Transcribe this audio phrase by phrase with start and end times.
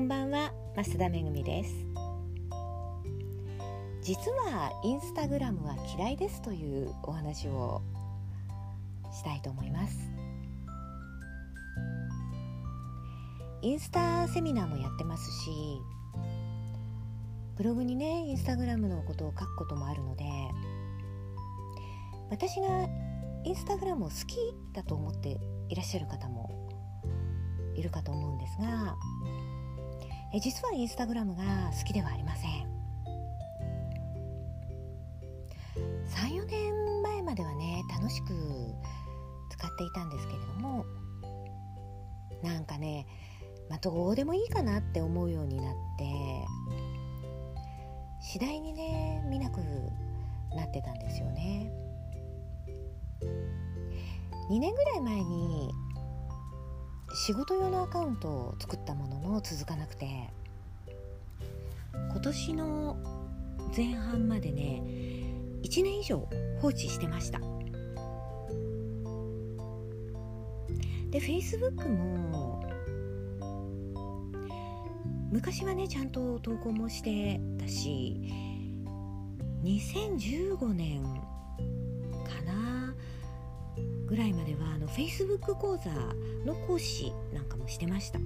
[0.00, 1.74] こんばんは増田めぐみです。
[4.00, 7.82] 実はインスタグラムは嫌いですというお話を
[9.12, 10.10] したいと思います。
[13.60, 15.50] インスタセミナーもやってますし
[17.58, 20.24] ブログにねインスタグラムのことを書くこともあるので
[22.30, 22.88] 私が
[23.44, 24.38] インスタグラムを好き
[24.72, 25.38] だと思って
[25.68, 26.70] いらっしゃる方も
[27.76, 28.96] いるかと思うんですが
[30.32, 31.42] え実はインスタグラムが
[31.76, 32.70] 好きではありません。
[36.06, 38.26] 34年前まではね楽しく
[39.50, 40.84] 使っていたんですけれども
[42.42, 43.06] なんかね、
[43.68, 46.46] まあ、どうでもいいかなって思うようになって
[48.20, 49.60] 次第にね見なく
[50.54, 51.72] なってたんですよね。
[54.50, 55.70] 2年ぐらい前に
[57.14, 60.30] 仕事用のアカウントを作ったものの続かなくて。
[61.92, 62.96] 今年の
[63.76, 64.82] 前半までね
[65.62, 66.28] 1年以上
[66.60, 67.38] 放置してました。
[71.10, 72.64] で Facebook も
[75.30, 78.20] 昔はねちゃんと投稿もしてたし
[79.64, 81.02] 2015年
[84.10, 85.88] ぐらいまではあの Facebook 講座
[86.44, 88.18] の講師なんかもしてました。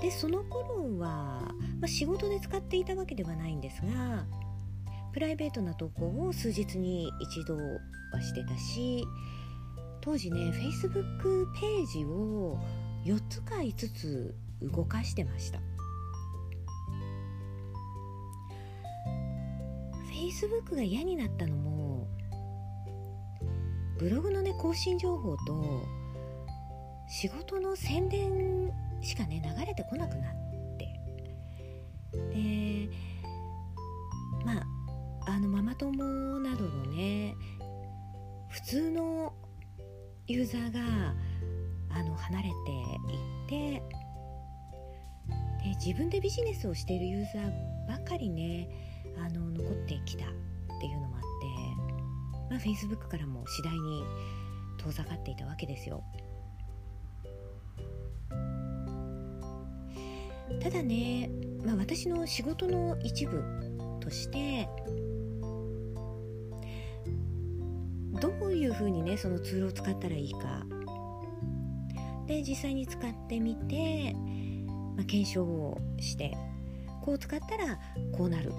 [0.00, 4.24] でその頃は、まあ、仕事で使っていたわけではないんですが
[5.12, 9.04] プライベートな投稿を数日に一度はしてたし
[10.00, 12.58] 当時ね Facebook ページを
[13.04, 15.60] 4つか5つ動かしてました。
[20.40, 21.70] Facebook が嫌になったのも
[24.00, 25.86] ブログのね更新情報と
[27.06, 30.32] 仕事の宣伝しかね流れてこなくなっ
[30.78, 30.88] て。
[32.32, 32.88] で
[34.44, 34.66] まあ
[35.26, 37.34] あのママ友などのね
[38.48, 39.34] 普通の
[40.26, 40.80] ユーザーが
[41.90, 42.52] あの離れてい
[43.44, 43.82] って
[45.62, 48.68] で自分でビジネスをしているユーザーばかりね
[49.18, 50.28] あの残ってきたっ
[50.80, 51.89] ていうのもあって、
[52.50, 54.04] まあ、Facebook からも次第に
[54.78, 56.02] 遠ざかっていたわけですよ。
[60.60, 61.30] ただね、
[61.64, 63.42] まあ、私の仕事の一部
[64.00, 64.68] として
[68.20, 70.66] どういうふうにねそのツールを使ったらいいか
[72.26, 74.14] で実際に使ってみて、
[74.96, 76.36] まあ、検証をして
[77.02, 77.78] こう使ったら
[78.12, 78.52] こうなる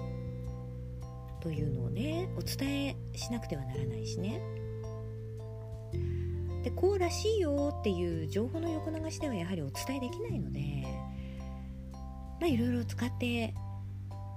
[1.42, 4.40] というのをねお伝えしなくてはならないしね
[6.62, 10.60] でこうらしいよっていう情報の横流しではやはりお伝えできないので
[12.40, 13.54] まあいろいろ使って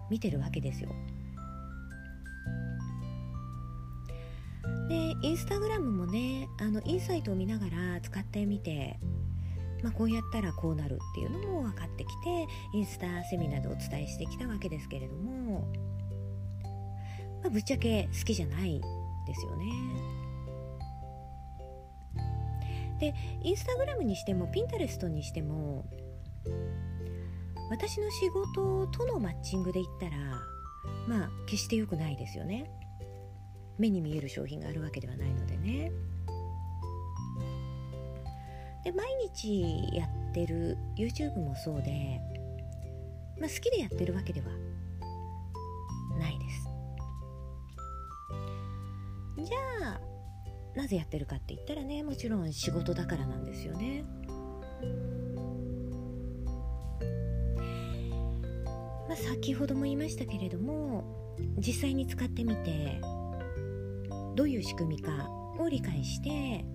[0.10, 0.90] 見てるわけですよ。
[4.88, 9.00] でインスタグラムもねあのインサイトを見ながら使ってみて、
[9.82, 15.68] まあ、こうやったらこうなるっていうのも分かってきてインスタセミナーでお伝えしてきたわけですけれども、
[17.46, 18.82] まあ、ぶっちゃけ好きじゃない
[19.28, 19.66] ですよね。
[23.00, 23.14] で
[23.44, 25.86] インスタグラムにしてもピンタレストにしても
[27.70, 30.18] 私の仕事とのマッチングで言ったら
[31.08, 32.72] まあ決して良くないですよね
[33.78, 35.92] 目に見える商品があるわけではないのでね
[38.86, 42.22] で毎日やってる YouTube もそうで、
[43.40, 44.48] まあ、好きでやってるわけでは
[50.76, 54.04] なぜやってるかって言ったらねもちろん仕事だからなんですよね。
[59.08, 63.00] まあ、先ほども言いましたけれども実際に使ってみて
[64.36, 65.30] どういう仕組みか
[65.60, 66.66] を理解して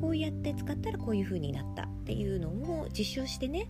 [0.00, 3.68] こうやって使ったらこういう風になったっていうのを実証してね、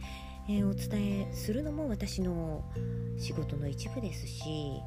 [0.49, 2.65] えー、お伝えするのも私の
[3.19, 4.81] 仕事の一部ですし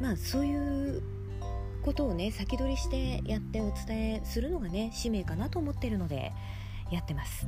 [0.00, 1.02] まあそういう
[1.82, 6.32] ことをね先取りしてやってお伝えするのがね使命かなと思ってるので
[6.90, 7.46] やってます。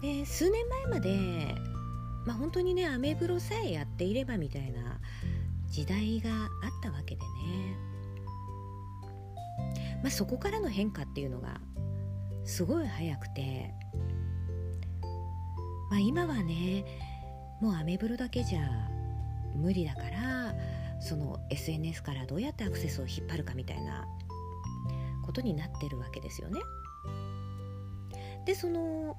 [0.00, 1.54] で数年前まで、
[2.24, 5.00] まあ、本当にねアメブロさえやっていればみたいな
[5.66, 6.48] 時代があっ
[6.82, 7.76] たわけでね、
[10.02, 11.60] まあ、そこからの変化っていうのが
[12.44, 13.74] すごい早くて、
[15.90, 16.84] まあ、今はね
[17.60, 18.60] もうアメブロだけじゃ
[19.58, 20.54] 無理だから
[21.00, 24.06] その SNS からどうやってアクセスを引っ張るかみたいな
[25.24, 26.60] ことになってるわけですよね。
[28.46, 29.16] でその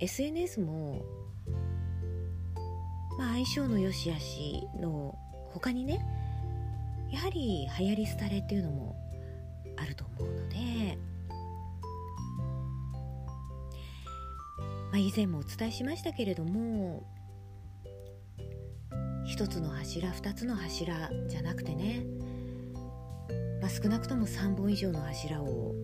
[0.00, 1.02] SNS も、
[3.18, 5.16] まあ、相性の良し悪しの
[5.52, 6.04] 他にね
[7.10, 8.96] やはり流行り廃れっていうのも
[9.76, 10.98] あると思うので、
[14.90, 17.02] まあ、以前もお伝えしましたけれども
[19.36, 22.06] 一つの柱二つの柱じゃなくてね、
[23.60, 25.74] まあ、少なくとも3本以上の柱を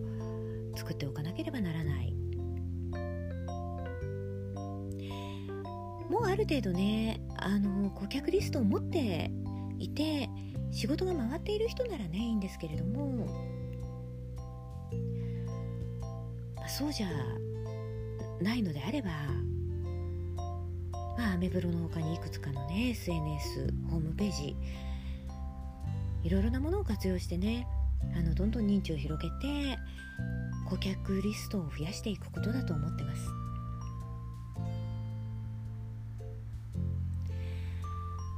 [0.75, 2.15] 作っておかなければならない。
[6.09, 9.29] もうある程度ねあの顧客リストを持って
[9.77, 10.31] いて
[10.71, 13.27] 仕事が回っている人ならねいいんですけれども、
[16.55, 17.07] まあ、そうじゃ
[18.41, 19.11] ないのであれば
[21.17, 24.55] まあアメブロの他にいくつかのね SNS ホームページ
[26.23, 27.67] いろいろなものを活用してね
[28.15, 29.77] あのどんどん認知を広げて
[30.69, 33.29] 顧客リストを増やしていくことだと思ってます。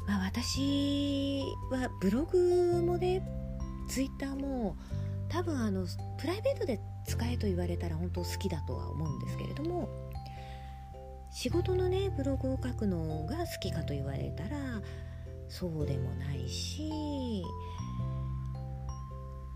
[0.07, 3.27] まあ、私はブログもね
[3.87, 4.75] ツイッターも
[5.29, 5.87] 多分あの
[6.19, 9.89] プライベートで使えと言われたら本当好きだとは思うんですけれども
[11.35, 14.81] 仕事のねブログを書くのが好きかと言われたら
[15.49, 17.43] そうでもないし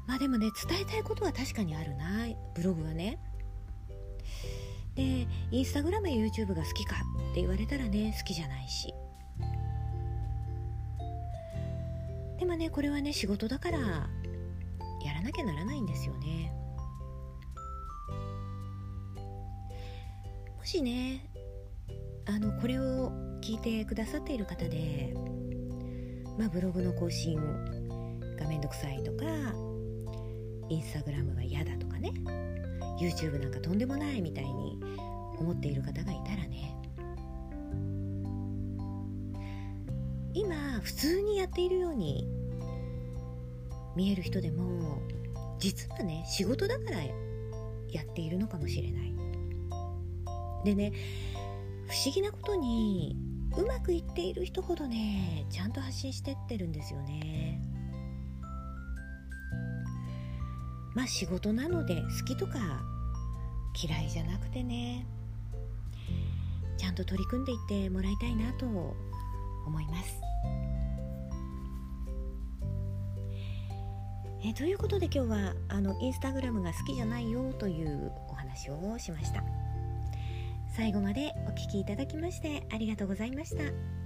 [0.06, 3.18] まあでもね伝えたいことは確かにあるなブログはね。
[4.96, 6.98] でインスタグラムや YouTube が好きか
[7.32, 8.94] って言われたらね好きじゃないし。
[12.40, 16.52] でもねこれはね仕事だからやらなきゃならないんですよね。
[20.58, 21.30] もしね
[22.30, 23.12] あのこれを
[23.42, 25.16] 聞いてくださっている方で、
[26.38, 27.36] まあ、ブログの更新
[28.38, 29.26] がめんどくさいとか
[30.70, 32.14] インスタグラムが嫌だとかね
[33.02, 34.80] YouTube なんかとんでもないみたいに
[35.40, 36.76] 思っている方がいたらね
[40.36, 42.28] 今普通にやっているように
[43.96, 45.02] 見える人でも
[45.58, 49.10] 実はね仕事だからやっているのかもしれない。
[50.64, 50.92] でね
[51.90, 53.18] 不思議なことに
[53.58, 57.60] うまくいっている人ほどねちゃんと発信してってるんですよね
[60.94, 62.60] まあ仕事なので好きとか
[63.84, 65.08] 嫌いじゃなくてね
[66.78, 70.14] ちゃんと取り組んでいってもらいたいなと思います
[74.46, 79.69] えということで今日はあのインスタグラムが好きじゃないよというお話をしました。
[80.70, 83.99] 最後までお聴きいただきましてありがとうございました。